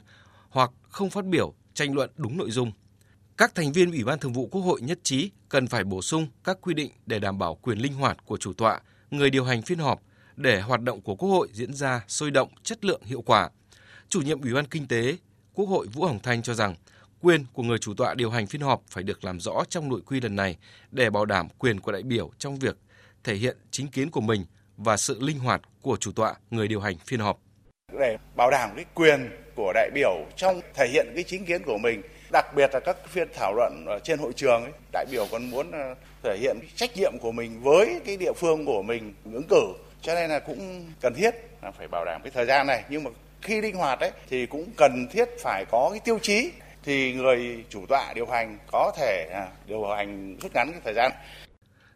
hoặc 0.48 0.70
không 0.88 1.10
phát 1.10 1.24
biểu 1.24 1.54
tranh 1.74 1.94
luận 1.94 2.10
đúng 2.16 2.36
nội 2.36 2.50
dung. 2.50 2.72
Các 3.36 3.54
thành 3.54 3.72
viên 3.72 3.90
Ủy 3.90 4.04
ban 4.04 4.18
Thường 4.18 4.32
vụ 4.32 4.46
Quốc 4.46 4.60
hội 4.60 4.80
nhất 4.80 4.98
trí 5.02 5.30
cần 5.48 5.66
phải 5.66 5.84
bổ 5.84 6.02
sung 6.02 6.26
các 6.44 6.58
quy 6.60 6.74
định 6.74 6.90
để 7.06 7.18
đảm 7.18 7.38
bảo 7.38 7.54
quyền 7.54 7.78
linh 7.78 7.94
hoạt 7.94 8.26
của 8.26 8.36
chủ 8.36 8.52
tọa, 8.52 8.80
người 9.10 9.30
điều 9.30 9.44
hành 9.44 9.62
phiên 9.62 9.78
họp 9.78 10.00
để 10.36 10.60
hoạt 10.60 10.80
động 10.80 11.00
của 11.00 11.14
Quốc 11.16 11.28
hội 11.28 11.48
diễn 11.52 11.74
ra 11.74 12.04
sôi 12.08 12.30
động, 12.30 12.48
chất 12.62 12.84
lượng, 12.84 13.02
hiệu 13.04 13.22
quả. 13.22 13.50
Chủ 14.08 14.20
nhiệm 14.20 14.40
Ủy 14.40 14.54
ban 14.54 14.66
Kinh 14.66 14.86
tế 14.86 15.16
Quốc 15.54 15.66
hội 15.66 15.86
Vũ 15.86 16.04
Hồng 16.04 16.18
Thanh 16.22 16.42
cho 16.42 16.54
rằng 16.54 16.74
quyền 17.20 17.44
của 17.52 17.62
người 17.62 17.78
chủ 17.78 17.94
tọa 17.94 18.14
điều 18.14 18.30
hành 18.30 18.46
phiên 18.46 18.60
họp 18.60 18.82
phải 18.88 19.04
được 19.04 19.24
làm 19.24 19.40
rõ 19.40 19.64
trong 19.68 19.88
nội 19.88 20.00
quy 20.06 20.20
lần 20.20 20.36
này 20.36 20.56
để 20.90 21.10
bảo 21.10 21.24
đảm 21.24 21.48
quyền 21.58 21.80
của 21.80 21.92
đại 21.92 22.02
biểu 22.02 22.30
trong 22.38 22.58
việc 22.58 22.76
thể 23.24 23.34
hiện 23.34 23.56
chính 23.70 23.88
kiến 23.88 24.10
của 24.10 24.20
mình 24.20 24.44
và 24.76 24.96
sự 24.96 25.18
linh 25.20 25.38
hoạt 25.38 25.60
của 25.82 25.96
chủ 26.00 26.12
tọa, 26.12 26.34
người 26.50 26.68
điều 26.68 26.80
hành 26.80 26.96
phiên 27.06 27.20
họp. 27.20 27.38
Để 27.98 28.16
bảo 28.36 28.50
đảm 28.50 28.70
cái 28.76 28.84
quyền 28.94 29.30
của 29.56 29.72
đại 29.74 29.90
biểu 29.94 30.26
trong 30.36 30.60
thể 30.74 30.88
hiện 30.88 31.06
cái 31.14 31.24
chính 31.24 31.44
kiến 31.44 31.62
của 31.66 31.78
mình, 31.78 32.02
đặc 32.32 32.54
biệt 32.56 32.70
là 32.72 32.80
các 32.80 32.96
phiên 33.08 33.28
thảo 33.34 33.54
luận 33.54 33.84
ở 33.86 33.98
trên 33.98 34.18
hội 34.18 34.32
trường 34.36 34.62
ấy, 34.62 34.72
đại 34.92 35.06
biểu 35.10 35.26
còn 35.30 35.50
muốn 35.50 35.70
ờ, 35.72 35.94
thể 36.22 36.36
hiện 36.40 36.58
trách 36.76 36.96
nhiệm 36.96 37.12
của 37.20 37.32
mình 37.32 37.60
với 37.62 38.00
cái 38.06 38.16
địa 38.16 38.32
phương 38.32 38.64
của 38.64 38.82
mình 38.82 39.14
ứng 39.24 39.48
cử, 39.48 39.62
cho 40.02 40.14
nên 40.14 40.30
là 40.30 40.38
cũng 40.38 40.86
cần 41.00 41.14
thiết 41.14 41.34
là 41.62 41.70
phải 41.70 41.88
bảo 41.88 42.04
đảm 42.04 42.20
cái 42.24 42.30
thời 42.34 42.46
gian 42.46 42.66
này. 42.66 42.84
Nhưng 42.88 43.04
mà 43.04 43.10
khi 43.42 43.60
linh 43.60 43.76
hoạt 43.76 44.00
ấy 44.00 44.10
thì 44.30 44.46
cũng 44.46 44.70
cần 44.76 45.06
thiết 45.12 45.28
phải 45.42 45.64
có 45.70 45.88
cái 45.92 46.00
tiêu 46.04 46.18
chí 46.22 46.50
thì 46.82 47.12
người 47.12 47.64
chủ 47.68 47.86
tọa 47.86 48.12
điều 48.14 48.26
hành 48.26 48.58
có 48.72 48.92
thể 48.96 49.28
à, 49.32 49.48
điều 49.66 49.86
hành 49.86 50.36
rút 50.42 50.52
ngắn 50.54 50.72
cái 50.72 50.80
thời 50.84 50.94
gian 50.94 51.12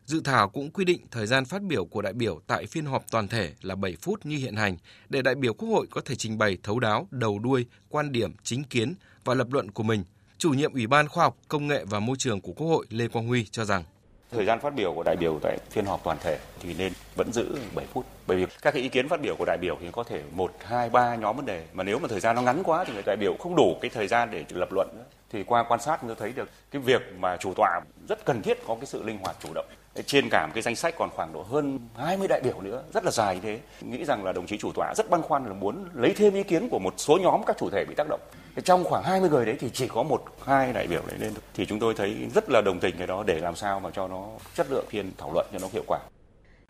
Dự 0.08 0.20
thảo 0.24 0.48
cũng 0.48 0.70
quy 0.70 0.84
định 0.84 1.06
thời 1.10 1.26
gian 1.26 1.44
phát 1.44 1.62
biểu 1.62 1.84
của 1.84 2.02
đại 2.02 2.12
biểu 2.12 2.40
tại 2.46 2.66
phiên 2.66 2.84
họp 2.84 3.04
toàn 3.10 3.28
thể 3.28 3.52
là 3.62 3.74
7 3.74 3.96
phút 4.02 4.26
như 4.26 4.36
hiện 4.36 4.56
hành 4.56 4.76
để 5.08 5.22
đại 5.22 5.34
biểu 5.34 5.54
Quốc 5.54 5.68
hội 5.68 5.86
có 5.90 6.00
thể 6.04 6.14
trình 6.14 6.38
bày 6.38 6.58
thấu 6.62 6.80
đáo, 6.80 7.08
đầu 7.10 7.38
đuôi, 7.38 7.66
quan 7.88 8.12
điểm, 8.12 8.34
chính 8.42 8.64
kiến 8.64 8.94
và 9.24 9.34
lập 9.34 9.46
luận 9.50 9.70
của 9.70 9.82
mình. 9.82 10.04
Chủ 10.38 10.50
nhiệm 10.50 10.72
Ủy 10.72 10.86
ban 10.86 11.08
Khoa 11.08 11.24
học, 11.24 11.36
Công 11.48 11.66
nghệ 11.66 11.84
và 11.84 12.00
Môi 12.00 12.16
trường 12.18 12.40
của 12.40 12.52
Quốc 12.52 12.66
hội 12.66 12.86
Lê 12.90 13.08
Quang 13.08 13.28
Huy 13.28 13.44
cho 13.44 13.64
rằng 13.64 13.84
Thời 14.30 14.44
gian 14.44 14.60
phát 14.60 14.74
biểu 14.74 14.92
của 14.94 15.02
đại 15.02 15.16
biểu 15.16 15.38
tại 15.42 15.58
phiên 15.70 15.84
họp 15.84 16.04
toàn 16.04 16.18
thể 16.20 16.38
thì 16.60 16.74
nên 16.74 16.92
vẫn 17.16 17.32
giữ 17.32 17.58
7 17.74 17.86
phút. 17.92 18.06
Bởi 18.26 18.36
vì 18.36 18.46
các 18.62 18.70
cái 18.74 18.82
ý 18.82 18.88
kiến 18.88 19.08
phát 19.08 19.20
biểu 19.22 19.36
của 19.38 19.44
đại 19.44 19.58
biểu 19.60 19.76
thì 19.80 19.88
có 19.92 20.04
thể 20.04 20.22
một, 20.32 20.52
hai, 20.64 20.90
ba 20.90 21.16
nhóm 21.16 21.36
vấn 21.36 21.46
đề. 21.46 21.66
Mà 21.72 21.84
nếu 21.84 21.98
mà 21.98 22.08
thời 22.08 22.20
gian 22.20 22.36
nó 22.36 22.42
ngắn 22.42 22.62
quá 22.62 22.84
thì 22.84 22.92
người 22.92 23.02
đại 23.06 23.16
biểu 23.16 23.36
không 23.38 23.56
đủ 23.56 23.78
cái 23.80 23.90
thời 23.94 24.06
gian 24.06 24.30
để 24.30 24.44
lập 24.50 24.68
luận 24.72 24.88
nữa. 24.96 25.04
Thì 25.30 25.42
qua 25.42 25.64
quan 25.68 25.80
sát 25.80 25.98
chúng 26.00 26.14
thấy 26.18 26.32
được 26.32 26.48
cái 26.70 26.82
việc 26.82 27.02
mà 27.18 27.36
chủ 27.36 27.54
tọa 27.56 27.80
rất 28.08 28.24
cần 28.24 28.42
thiết 28.42 28.58
có 28.66 28.74
cái 28.74 28.86
sự 28.86 29.02
linh 29.02 29.18
hoạt 29.18 29.36
chủ 29.42 29.48
động 29.54 29.66
trên 30.06 30.28
cả 30.30 30.46
một 30.46 30.52
cái 30.54 30.62
danh 30.62 30.76
sách 30.76 30.94
còn 30.98 31.10
khoảng 31.10 31.32
độ 31.32 31.42
hơn 31.42 31.78
20 31.96 32.28
đại 32.28 32.40
biểu 32.40 32.60
nữa 32.60 32.82
rất 32.94 33.04
là 33.04 33.10
dài 33.10 33.34
như 33.34 33.40
thế 33.40 33.60
nghĩ 33.80 34.04
rằng 34.04 34.24
là 34.24 34.32
đồng 34.32 34.46
chí 34.46 34.58
chủ 34.58 34.72
tọa 34.74 34.94
rất 34.96 35.10
băn 35.10 35.22
khoăn 35.22 35.44
là 35.46 35.52
muốn 35.52 35.88
lấy 35.94 36.14
thêm 36.14 36.34
ý 36.34 36.42
kiến 36.42 36.68
của 36.68 36.78
một 36.78 36.94
số 36.96 37.18
nhóm 37.22 37.40
các 37.46 37.56
chủ 37.60 37.70
thể 37.70 37.84
bị 37.88 37.94
tác 37.94 38.06
động 38.08 38.20
trong 38.64 38.84
khoảng 38.84 39.04
20 39.04 39.30
người 39.30 39.46
đấy 39.46 39.56
thì 39.60 39.70
chỉ 39.72 39.88
có 39.88 40.02
một 40.02 40.24
hai 40.44 40.72
đại 40.72 40.86
biểu 40.86 41.02
đấy 41.06 41.18
lên 41.18 41.32
thì 41.54 41.66
chúng 41.66 41.78
tôi 41.78 41.94
thấy 41.94 42.16
rất 42.34 42.50
là 42.50 42.60
đồng 42.64 42.80
tình 42.80 42.94
cái 42.98 43.06
đó 43.06 43.22
để 43.22 43.38
làm 43.38 43.56
sao 43.56 43.80
mà 43.80 43.90
cho 43.94 44.08
nó 44.08 44.28
chất 44.54 44.66
lượng 44.70 44.84
phiên 44.88 45.12
thảo 45.18 45.32
luận 45.32 45.46
cho 45.52 45.58
nó 45.58 45.68
hiệu 45.72 45.84
quả. 45.86 45.98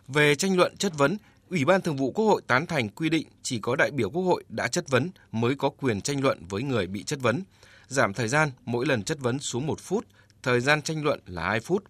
Về 0.09 0.35
tranh 0.35 0.57
luận 0.57 0.77
chất 0.77 0.93
vấn, 0.99 1.17
Ủy 1.51 1.65
ban 1.65 1.81
Thường 1.81 1.97
vụ 1.97 2.11
Quốc 2.11 2.25
hội 2.25 2.43
tán 2.47 2.67
thành 2.67 2.89
quy 2.89 3.09
định 3.09 3.27
chỉ 3.43 3.59
có 3.59 3.77
đại 3.77 3.91
biểu 3.91 4.11
Quốc 4.11 4.23
hội 4.23 4.45
đã 4.49 4.69
chất 4.69 4.89
vấn 4.89 5.11
mới 5.33 5.55
có 5.55 5.71
quyền 5.81 6.01
tranh 6.01 6.23
luận 6.23 6.43
với 6.49 6.63
người 6.63 6.87
bị 6.87 7.05
chất 7.05 7.19
vấn, 7.23 7.43
giảm 7.87 8.15
thời 8.15 8.29
gian 8.29 8.51
mỗi 8.65 8.87
lần 8.87 9.03
chất 9.03 9.19
vấn 9.21 9.39
xuống 9.39 9.67
1 9.67 9.81
phút, 9.81 10.07
thời 10.43 10.61
gian 10.61 10.83
tranh 10.83 11.05
luận 11.05 11.21
là 11.27 11.43
2 11.43 11.61
phút. 11.61 11.85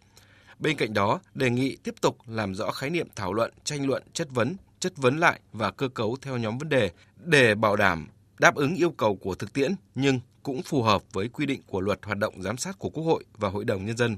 Bên 0.58 0.76
cạnh 0.76 0.94
đó, 0.94 1.20
đề 1.34 1.50
nghị 1.50 1.76
tiếp 1.76 1.94
tục 2.00 2.18
làm 2.26 2.54
rõ 2.54 2.70
khái 2.70 2.90
niệm 2.90 3.08
thảo 3.16 3.32
luận, 3.32 3.52
tranh 3.64 3.86
luận, 3.86 4.02
chất 4.12 4.28
vấn, 4.30 4.56
chất 4.80 4.96
vấn 4.96 5.18
lại 5.18 5.40
và 5.52 5.70
cơ 5.70 5.88
cấu 5.88 6.16
theo 6.22 6.36
nhóm 6.36 6.58
vấn 6.58 6.68
đề 6.68 6.90
để 7.16 7.54
bảo 7.54 7.76
đảm 7.76 8.08
đáp 8.38 8.54
ứng 8.54 8.74
yêu 8.74 8.90
cầu 8.90 9.16
của 9.16 9.34
thực 9.34 9.52
tiễn 9.52 9.74
nhưng 9.94 10.20
cũng 10.42 10.62
phù 10.62 10.82
hợp 10.82 11.02
với 11.12 11.28
quy 11.28 11.46
định 11.46 11.60
của 11.66 11.80
luật 11.80 11.98
hoạt 12.02 12.18
động 12.18 12.42
giám 12.42 12.56
sát 12.56 12.78
của 12.78 12.90
Quốc 12.90 13.04
hội 13.04 13.24
và 13.36 13.48
Hội 13.48 13.64
đồng 13.64 13.86
Nhân 13.86 13.96
dân. 13.96 14.16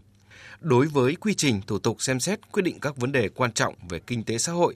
Đối 0.60 0.86
với 0.86 1.14
quy 1.14 1.34
trình 1.34 1.60
thủ 1.66 1.78
tục 1.78 2.02
xem 2.02 2.20
xét 2.20 2.52
quyết 2.52 2.62
định 2.62 2.80
các 2.80 2.96
vấn 2.96 3.12
đề 3.12 3.28
quan 3.28 3.52
trọng 3.52 3.74
về 3.88 4.00
kinh 4.06 4.24
tế 4.24 4.38
xã 4.38 4.52
hội 4.52 4.74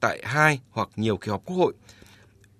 tại 0.00 0.22
hai 0.24 0.60
hoặc 0.70 0.88
nhiều 0.96 1.16
kỳ 1.16 1.30
họp 1.30 1.44
Quốc 1.44 1.56
hội, 1.56 1.72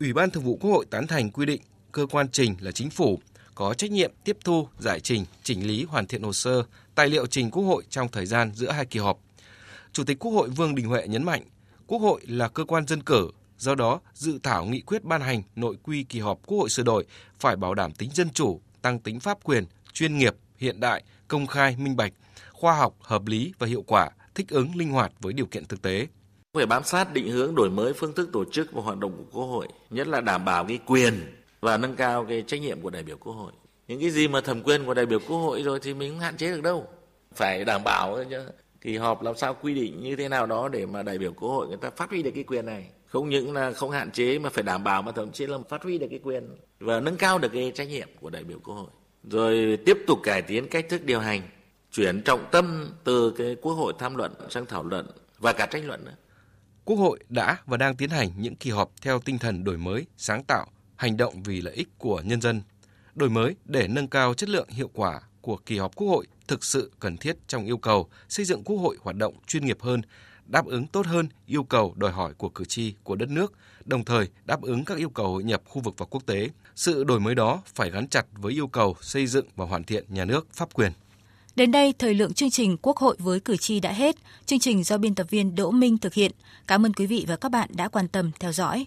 Ủy 0.01 0.13
ban 0.13 0.31
Thường 0.31 0.45
vụ 0.45 0.57
Quốc 0.61 0.71
hội 0.71 0.87
tán 0.91 1.07
thành 1.07 1.31
quy 1.31 1.47
định 1.47 1.61
cơ 1.93 2.07
quan 2.07 2.29
trình 2.33 2.55
là 2.61 2.73
chính 2.73 2.91
phủ 2.91 3.21
có 3.57 3.75
trách 3.75 3.91
nhiệm 3.91 4.13
tiếp 4.25 4.37
thu, 4.45 4.69
giải 4.79 5.01
trình, 5.01 5.25
chỉnh 5.43 5.67
lý 5.67 5.85
hoàn 5.85 6.07
thiện 6.07 6.23
hồ 6.23 6.33
sơ, 6.33 6.63
tài 6.95 7.09
liệu 7.09 7.27
trình 7.27 7.51
Quốc 7.51 7.63
hội 7.63 7.85
trong 7.91 8.09
thời 8.09 8.27
gian 8.27 8.53
giữa 8.55 8.71
hai 8.71 8.87
kỳ 8.87 8.99
họp. 8.99 9.19
Chủ 9.93 10.05
tịch 10.05 10.19
Quốc 10.19 10.33
hội 10.33 10.49
Vương 10.49 10.75
Đình 10.75 10.87
Huệ 10.87 11.07
nhấn 11.09 11.23
mạnh, 11.23 11.43
Quốc 11.87 11.99
hội 11.99 12.21
là 12.27 12.49
cơ 12.49 12.65
quan 12.65 12.87
dân 12.87 13.03
cử, 13.03 13.31
do 13.59 13.75
đó 13.75 14.01
dự 14.15 14.39
thảo 14.43 14.65
nghị 14.65 14.81
quyết 14.81 15.05
ban 15.05 15.21
hành 15.21 15.43
nội 15.57 15.77
quy 15.83 16.03
kỳ 16.03 16.21
họp 16.21 16.39
Quốc 16.47 16.59
hội 16.59 16.71
sửa 16.71 16.83
đổi 16.83 17.05
phải 17.39 17.57
bảo 17.57 17.75
đảm 17.75 17.93
tính 17.93 18.11
dân 18.15 18.31
chủ, 18.31 18.61
tăng 18.83 18.99
tính 18.99 19.21
pháp 19.21 19.39
quyền, 19.45 19.65
chuyên 19.93 20.19
nghiệp, 20.19 20.35
hiện 20.57 20.81
đại, 20.81 21.05
công 21.29 21.47
khai, 21.47 21.77
minh 21.79 21.97
bạch, 21.97 22.13
khoa 22.53 22.77
học, 22.77 22.95
hợp 23.01 23.27
lý 23.27 23.53
và 23.59 23.67
hiệu 23.67 23.85
quả, 23.87 24.11
thích 24.35 24.49
ứng 24.49 24.77
linh 24.77 24.91
hoạt 24.91 25.13
với 25.21 25.33
điều 25.33 25.47
kiện 25.47 25.65
thực 25.65 25.83
tế 25.83 26.07
phải 26.55 26.67
bám 26.67 26.85
sát 26.85 27.13
định 27.13 27.31
hướng 27.31 27.55
đổi 27.55 27.71
mới 27.71 27.93
phương 27.93 28.13
thức 28.13 28.29
tổ 28.33 28.45
chức 28.45 28.73
và 28.73 28.83
hoạt 28.83 28.99
động 28.99 29.13
của 29.17 29.39
Quốc 29.41 29.47
hội, 29.47 29.69
nhất 29.91 30.07
là 30.09 30.21
đảm 30.21 30.45
bảo 30.45 30.65
cái 30.65 30.79
quyền 30.87 31.15
và 31.67 31.77
nâng 31.77 31.97
cao 31.97 32.25
cái 32.29 32.45
trách 32.47 32.61
nhiệm 32.61 32.81
của 32.81 32.91
đại 32.91 33.03
biểu 33.03 33.17
Quốc 33.17 33.33
hội. 33.33 33.53
Những 33.89 34.01
cái 34.01 34.11
gì 34.11 34.29
mà 34.29 34.41
thẩm 34.41 34.63
quyền 34.63 34.85
của 34.85 34.95
đại 34.95 35.07
biểu 35.07 35.19
Quốc 35.29 35.39
hội 35.39 35.63
rồi 35.63 35.81
thì 35.83 35.95
mình 35.95 36.11
không 36.11 36.21
hạn 36.21 36.37
chế 36.37 36.51
được 36.51 36.63
đâu. 36.63 36.87
Phải 37.35 37.65
đảm 37.65 37.85
bảo 37.85 38.25
chứ 38.31 38.47
kỳ 38.81 38.97
họp 38.97 39.23
làm 39.23 39.37
sao 39.37 39.57
quy 39.63 39.75
định 39.75 40.03
như 40.03 40.17
thế 40.17 40.29
nào 40.29 40.47
đó 40.47 40.69
để 40.69 40.87
mà 40.87 41.03
đại 41.03 41.19
biểu 41.19 41.33
Quốc 41.33 41.49
hội 41.49 41.69
người 41.69 41.77
ta 41.77 41.91
phát 41.91 42.11
huy 42.11 42.23
được 42.23 42.31
cái 42.35 42.45
quyền 42.45 42.67
này. 42.67 42.87
Không 43.07 43.29
những 43.29 43.53
là 43.55 43.73
không 43.73 43.91
hạn 43.91 44.11
chế 44.11 44.39
mà 44.39 44.51
phải 44.51 44.63
đảm 44.63 44.85
bảo 44.85 45.03
mà 45.03 45.13
thậm 45.13 45.33
chí 45.33 45.47
là 45.47 45.59
phát 45.69 45.83
huy 45.83 45.99
được 45.99 46.07
cái 46.11 46.21
quyền 46.23 46.57
và 46.81 47.01
nâng 47.01 47.17
cao 47.17 47.39
được 47.39 47.49
cái 47.53 47.73
trách 47.75 47.89
nhiệm 47.89 48.09
của 48.21 48.31
đại 48.31 48.45
biểu 48.45 48.59
Quốc 48.65 48.75
hội. 48.75 48.91
Rồi 49.25 49.79
tiếp 49.87 49.99
tục 50.07 50.19
cải 50.23 50.43
tiến 50.43 50.69
cách 50.69 50.87
thức 50.89 51.05
điều 51.05 51.21
hành, 51.21 51.43
chuyển 51.93 52.23
trọng 52.23 52.45
tâm 52.51 52.95
từ 53.05 53.31
cái 53.31 53.57
Quốc 53.63 53.73
hội 53.73 53.93
tham 53.99 54.17
luận 54.17 54.33
sang 54.51 54.67
thảo 54.67 54.83
luận 54.83 55.07
và 55.39 55.53
cả 55.53 55.67
tranh 55.67 55.87
luận 55.87 56.05
nữa. 56.05 56.17
Quốc 56.85 56.97
hội 56.97 57.19
đã 57.29 57.57
và 57.67 57.77
đang 57.77 57.97
tiến 57.97 58.11
hành 58.11 58.31
những 58.37 58.57
kỳ 58.57 58.71
họp 58.71 58.91
theo 59.03 59.21
tinh 59.21 59.39
thần 59.39 59.65
đổi 59.65 59.77
mới, 59.77 60.07
sáng 60.17 60.45
tạo, 60.45 60.67
hành 60.97 61.17
động 61.17 61.43
vì 61.43 61.61
lợi 61.61 61.75
ích 61.75 61.89
của 61.99 62.23
nhân 62.25 62.41
dân. 62.41 62.63
Đổi 63.15 63.31
mới 63.31 63.55
để 63.65 63.89
nâng 63.89 64.09
cao 64.09 64.35
chất 64.35 64.49
lượng 64.49 64.69
hiệu 64.69 64.91
quả 64.95 65.21
của 65.41 65.57
kỳ 65.57 65.79
họp 65.79 65.97
Quốc 65.97 66.09
hội 66.09 66.27
thực 66.49 66.65
sự 66.65 66.93
cần 67.01 67.17
thiết 67.17 67.37
trong 67.49 67.65
yêu 67.65 67.79
cầu 67.79 68.09
xây 68.29 68.45
dựng 68.45 68.65
Quốc 68.65 68.77
hội 68.77 68.97
hoạt 69.03 69.17
động 69.17 69.35
chuyên 69.47 69.67
nghiệp 69.67 69.79
hơn, 69.81 70.03
đáp 70.47 70.67
ứng 70.67 70.87
tốt 70.87 71.07
hơn 71.07 71.29
yêu 71.47 71.65
cầu 71.65 71.95
đòi 71.97 72.13
hỏi 72.13 72.35
của 72.35 72.49
cử 72.49 72.65
tri 72.65 72.95
của 73.05 73.17
đất 73.17 73.29
nước, 73.29 73.53
đồng 73.85 74.05
thời 74.05 74.29
đáp 74.45 74.63
ứng 74.63 74.85
các 74.85 74.99
yêu 74.99 75.11
cầu 75.11 75.29
hội 75.29 75.45
nhập 75.45 75.63
khu 75.67 75.83
vực 75.83 75.95
và 75.99 76.07
quốc 76.07 76.27
tế. 76.27 76.51
Sự 76.77 77.05
đổi 77.05 77.21
mới 77.21 77.35
đó 77.35 77.63
phải 77.75 77.91
gắn 77.91 78.09
chặt 78.09 78.27
với 78.33 78.53
yêu 78.53 78.67
cầu 78.67 78.97
xây 79.01 79.27
dựng 79.27 79.47
và 79.57 79.65
hoàn 79.65 79.85
thiện 79.85 80.05
nhà 80.09 80.25
nước 80.25 80.47
pháp 80.53 80.75
quyền. 80.75 80.93
Đến 81.57 81.73
đây, 81.73 81.95
thời 81.99 82.15
lượng 82.15 82.33
chương 82.33 82.51
trình 82.51 82.77
Quốc 82.83 82.97
hội 82.97 83.17
với 83.19 83.41
cử 83.41 83.57
tri 83.57 83.81
đã 83.81 83.93
hết. 83.93 84.17
Chương 84.47 84.59
trình 84.59 84.85
do 84.85 84.99
biên 84.99 85.15
tập 85.15 85.27
viên 85.31 85.55
Đỗ 85.55 85.71
Minh 85.71 85.99
thực 85.99 86.15
hiện. 86.15 86.33
Cảm 86.67 86.87
ơn 86.87 86.93
quý 86.93 87.07
vị 87.07 87.25
và 87.29 87.37
các 87.37 87.49
bạn 87.49 87.71
đã 87.75 87.89
quan 87.89 88.09
tâm 88.09 88.31
theo 88.41 88.53
dõi. 88.53 88.87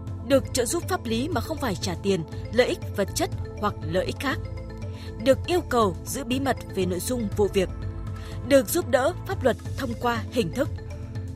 được 0.31 0.53
trợ 0.53 0.65
giúp 0.65 0.83
pháp 0.89 1.05
lý 1.05 1.27
mà 1.27 1.41
không 1.41 1.57
phải 1.57 1.75
trả 1.75 1.93
tiền, 2.03 2.23
lợi 2.53 2.67
ích 2.67 2.79
vật 2.97 3.07
chất 3.15 3.29
hoặc 3.59 3.73
lợi 3.91 4.05
ích 4.05 4.19
khác. 4.19 4.39
Được 5.23 5.37
yêu 5.47 5.61
cầu 5.69 5.95
giữ 6.05 6.23
bí 6.23 6.39
mật 6.39 6.57
về 6.75 6.85
nội 6.85 6.99
dung 6.99 7.27
vụ 7.37 7.47
việc. 7.53 7.69
Được 8.47 8.69
giúp 8.69 8.89
đỡ 8.89 9.13
pháp 9.27 9.43
luật 9.43 9.57
thông 9.77 9.89
qua 10.01 10.23
hình 10.31 10.51
thức 10.53 10.69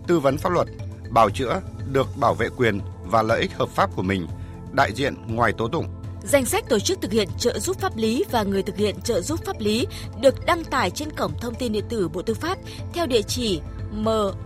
tư 0.07 0.19
vấn 0.19 0.37
pháp 0.37 0.49
luật, 0.49 0.67
bào 1.09 1.29
chữa, 1.29 1.61
được 1.91 2.07
bảo 2.15 2.33
vệ 2.33 2.49
quyền 2.57 2.79
và 3.03 3.21
lợi 3.21 3.41
ích 3.41 3.53
hợp 3.53 3.69
pháp 3.69 3.95
của 3.95 4.01
mình, 4.01 4.27
đại 4.71 4.93
diện 4.93 5.15
ngoài 5.27 5.53
tố 5.57 5.67
tụng 5.67 5.85
Danh 6.23 6.45
sách 6.45 6.69
tổ 6.69 6.79
chức 6.79 7.01
thực 7.01 7.11
hiện 7.11 7.29
trợ 7.37 7.59
giúp 7.59 7.79
pháp 7.79 7.97
lý 7.97 8.23
và 8.31 8.43
người 8.43 8.63
thực 8.63 8.77
hiện 8.77 9.01
trợ 9.01 9.21
giúp 9.21 9.45
pháp 9.45 9.59
lý 9.59 9.87
được 10.21 10.45
đăng 10.45 10.63
tải 10.63 10.89
trên 10.89 11.11
cổng 11.11 11.31
thông 11.41 11.55
tin 11.55 11.71
điện 11.71 11.85
tử 11.89 12.09
Bộ 12.09 12.21
Tư 12.21 12.33
pháp 12.33 12.57
theo 12.93 13.05
địa 13.05 13.21
chỉ 13.21 13.61
moz.gov.vn, 14.03 14.45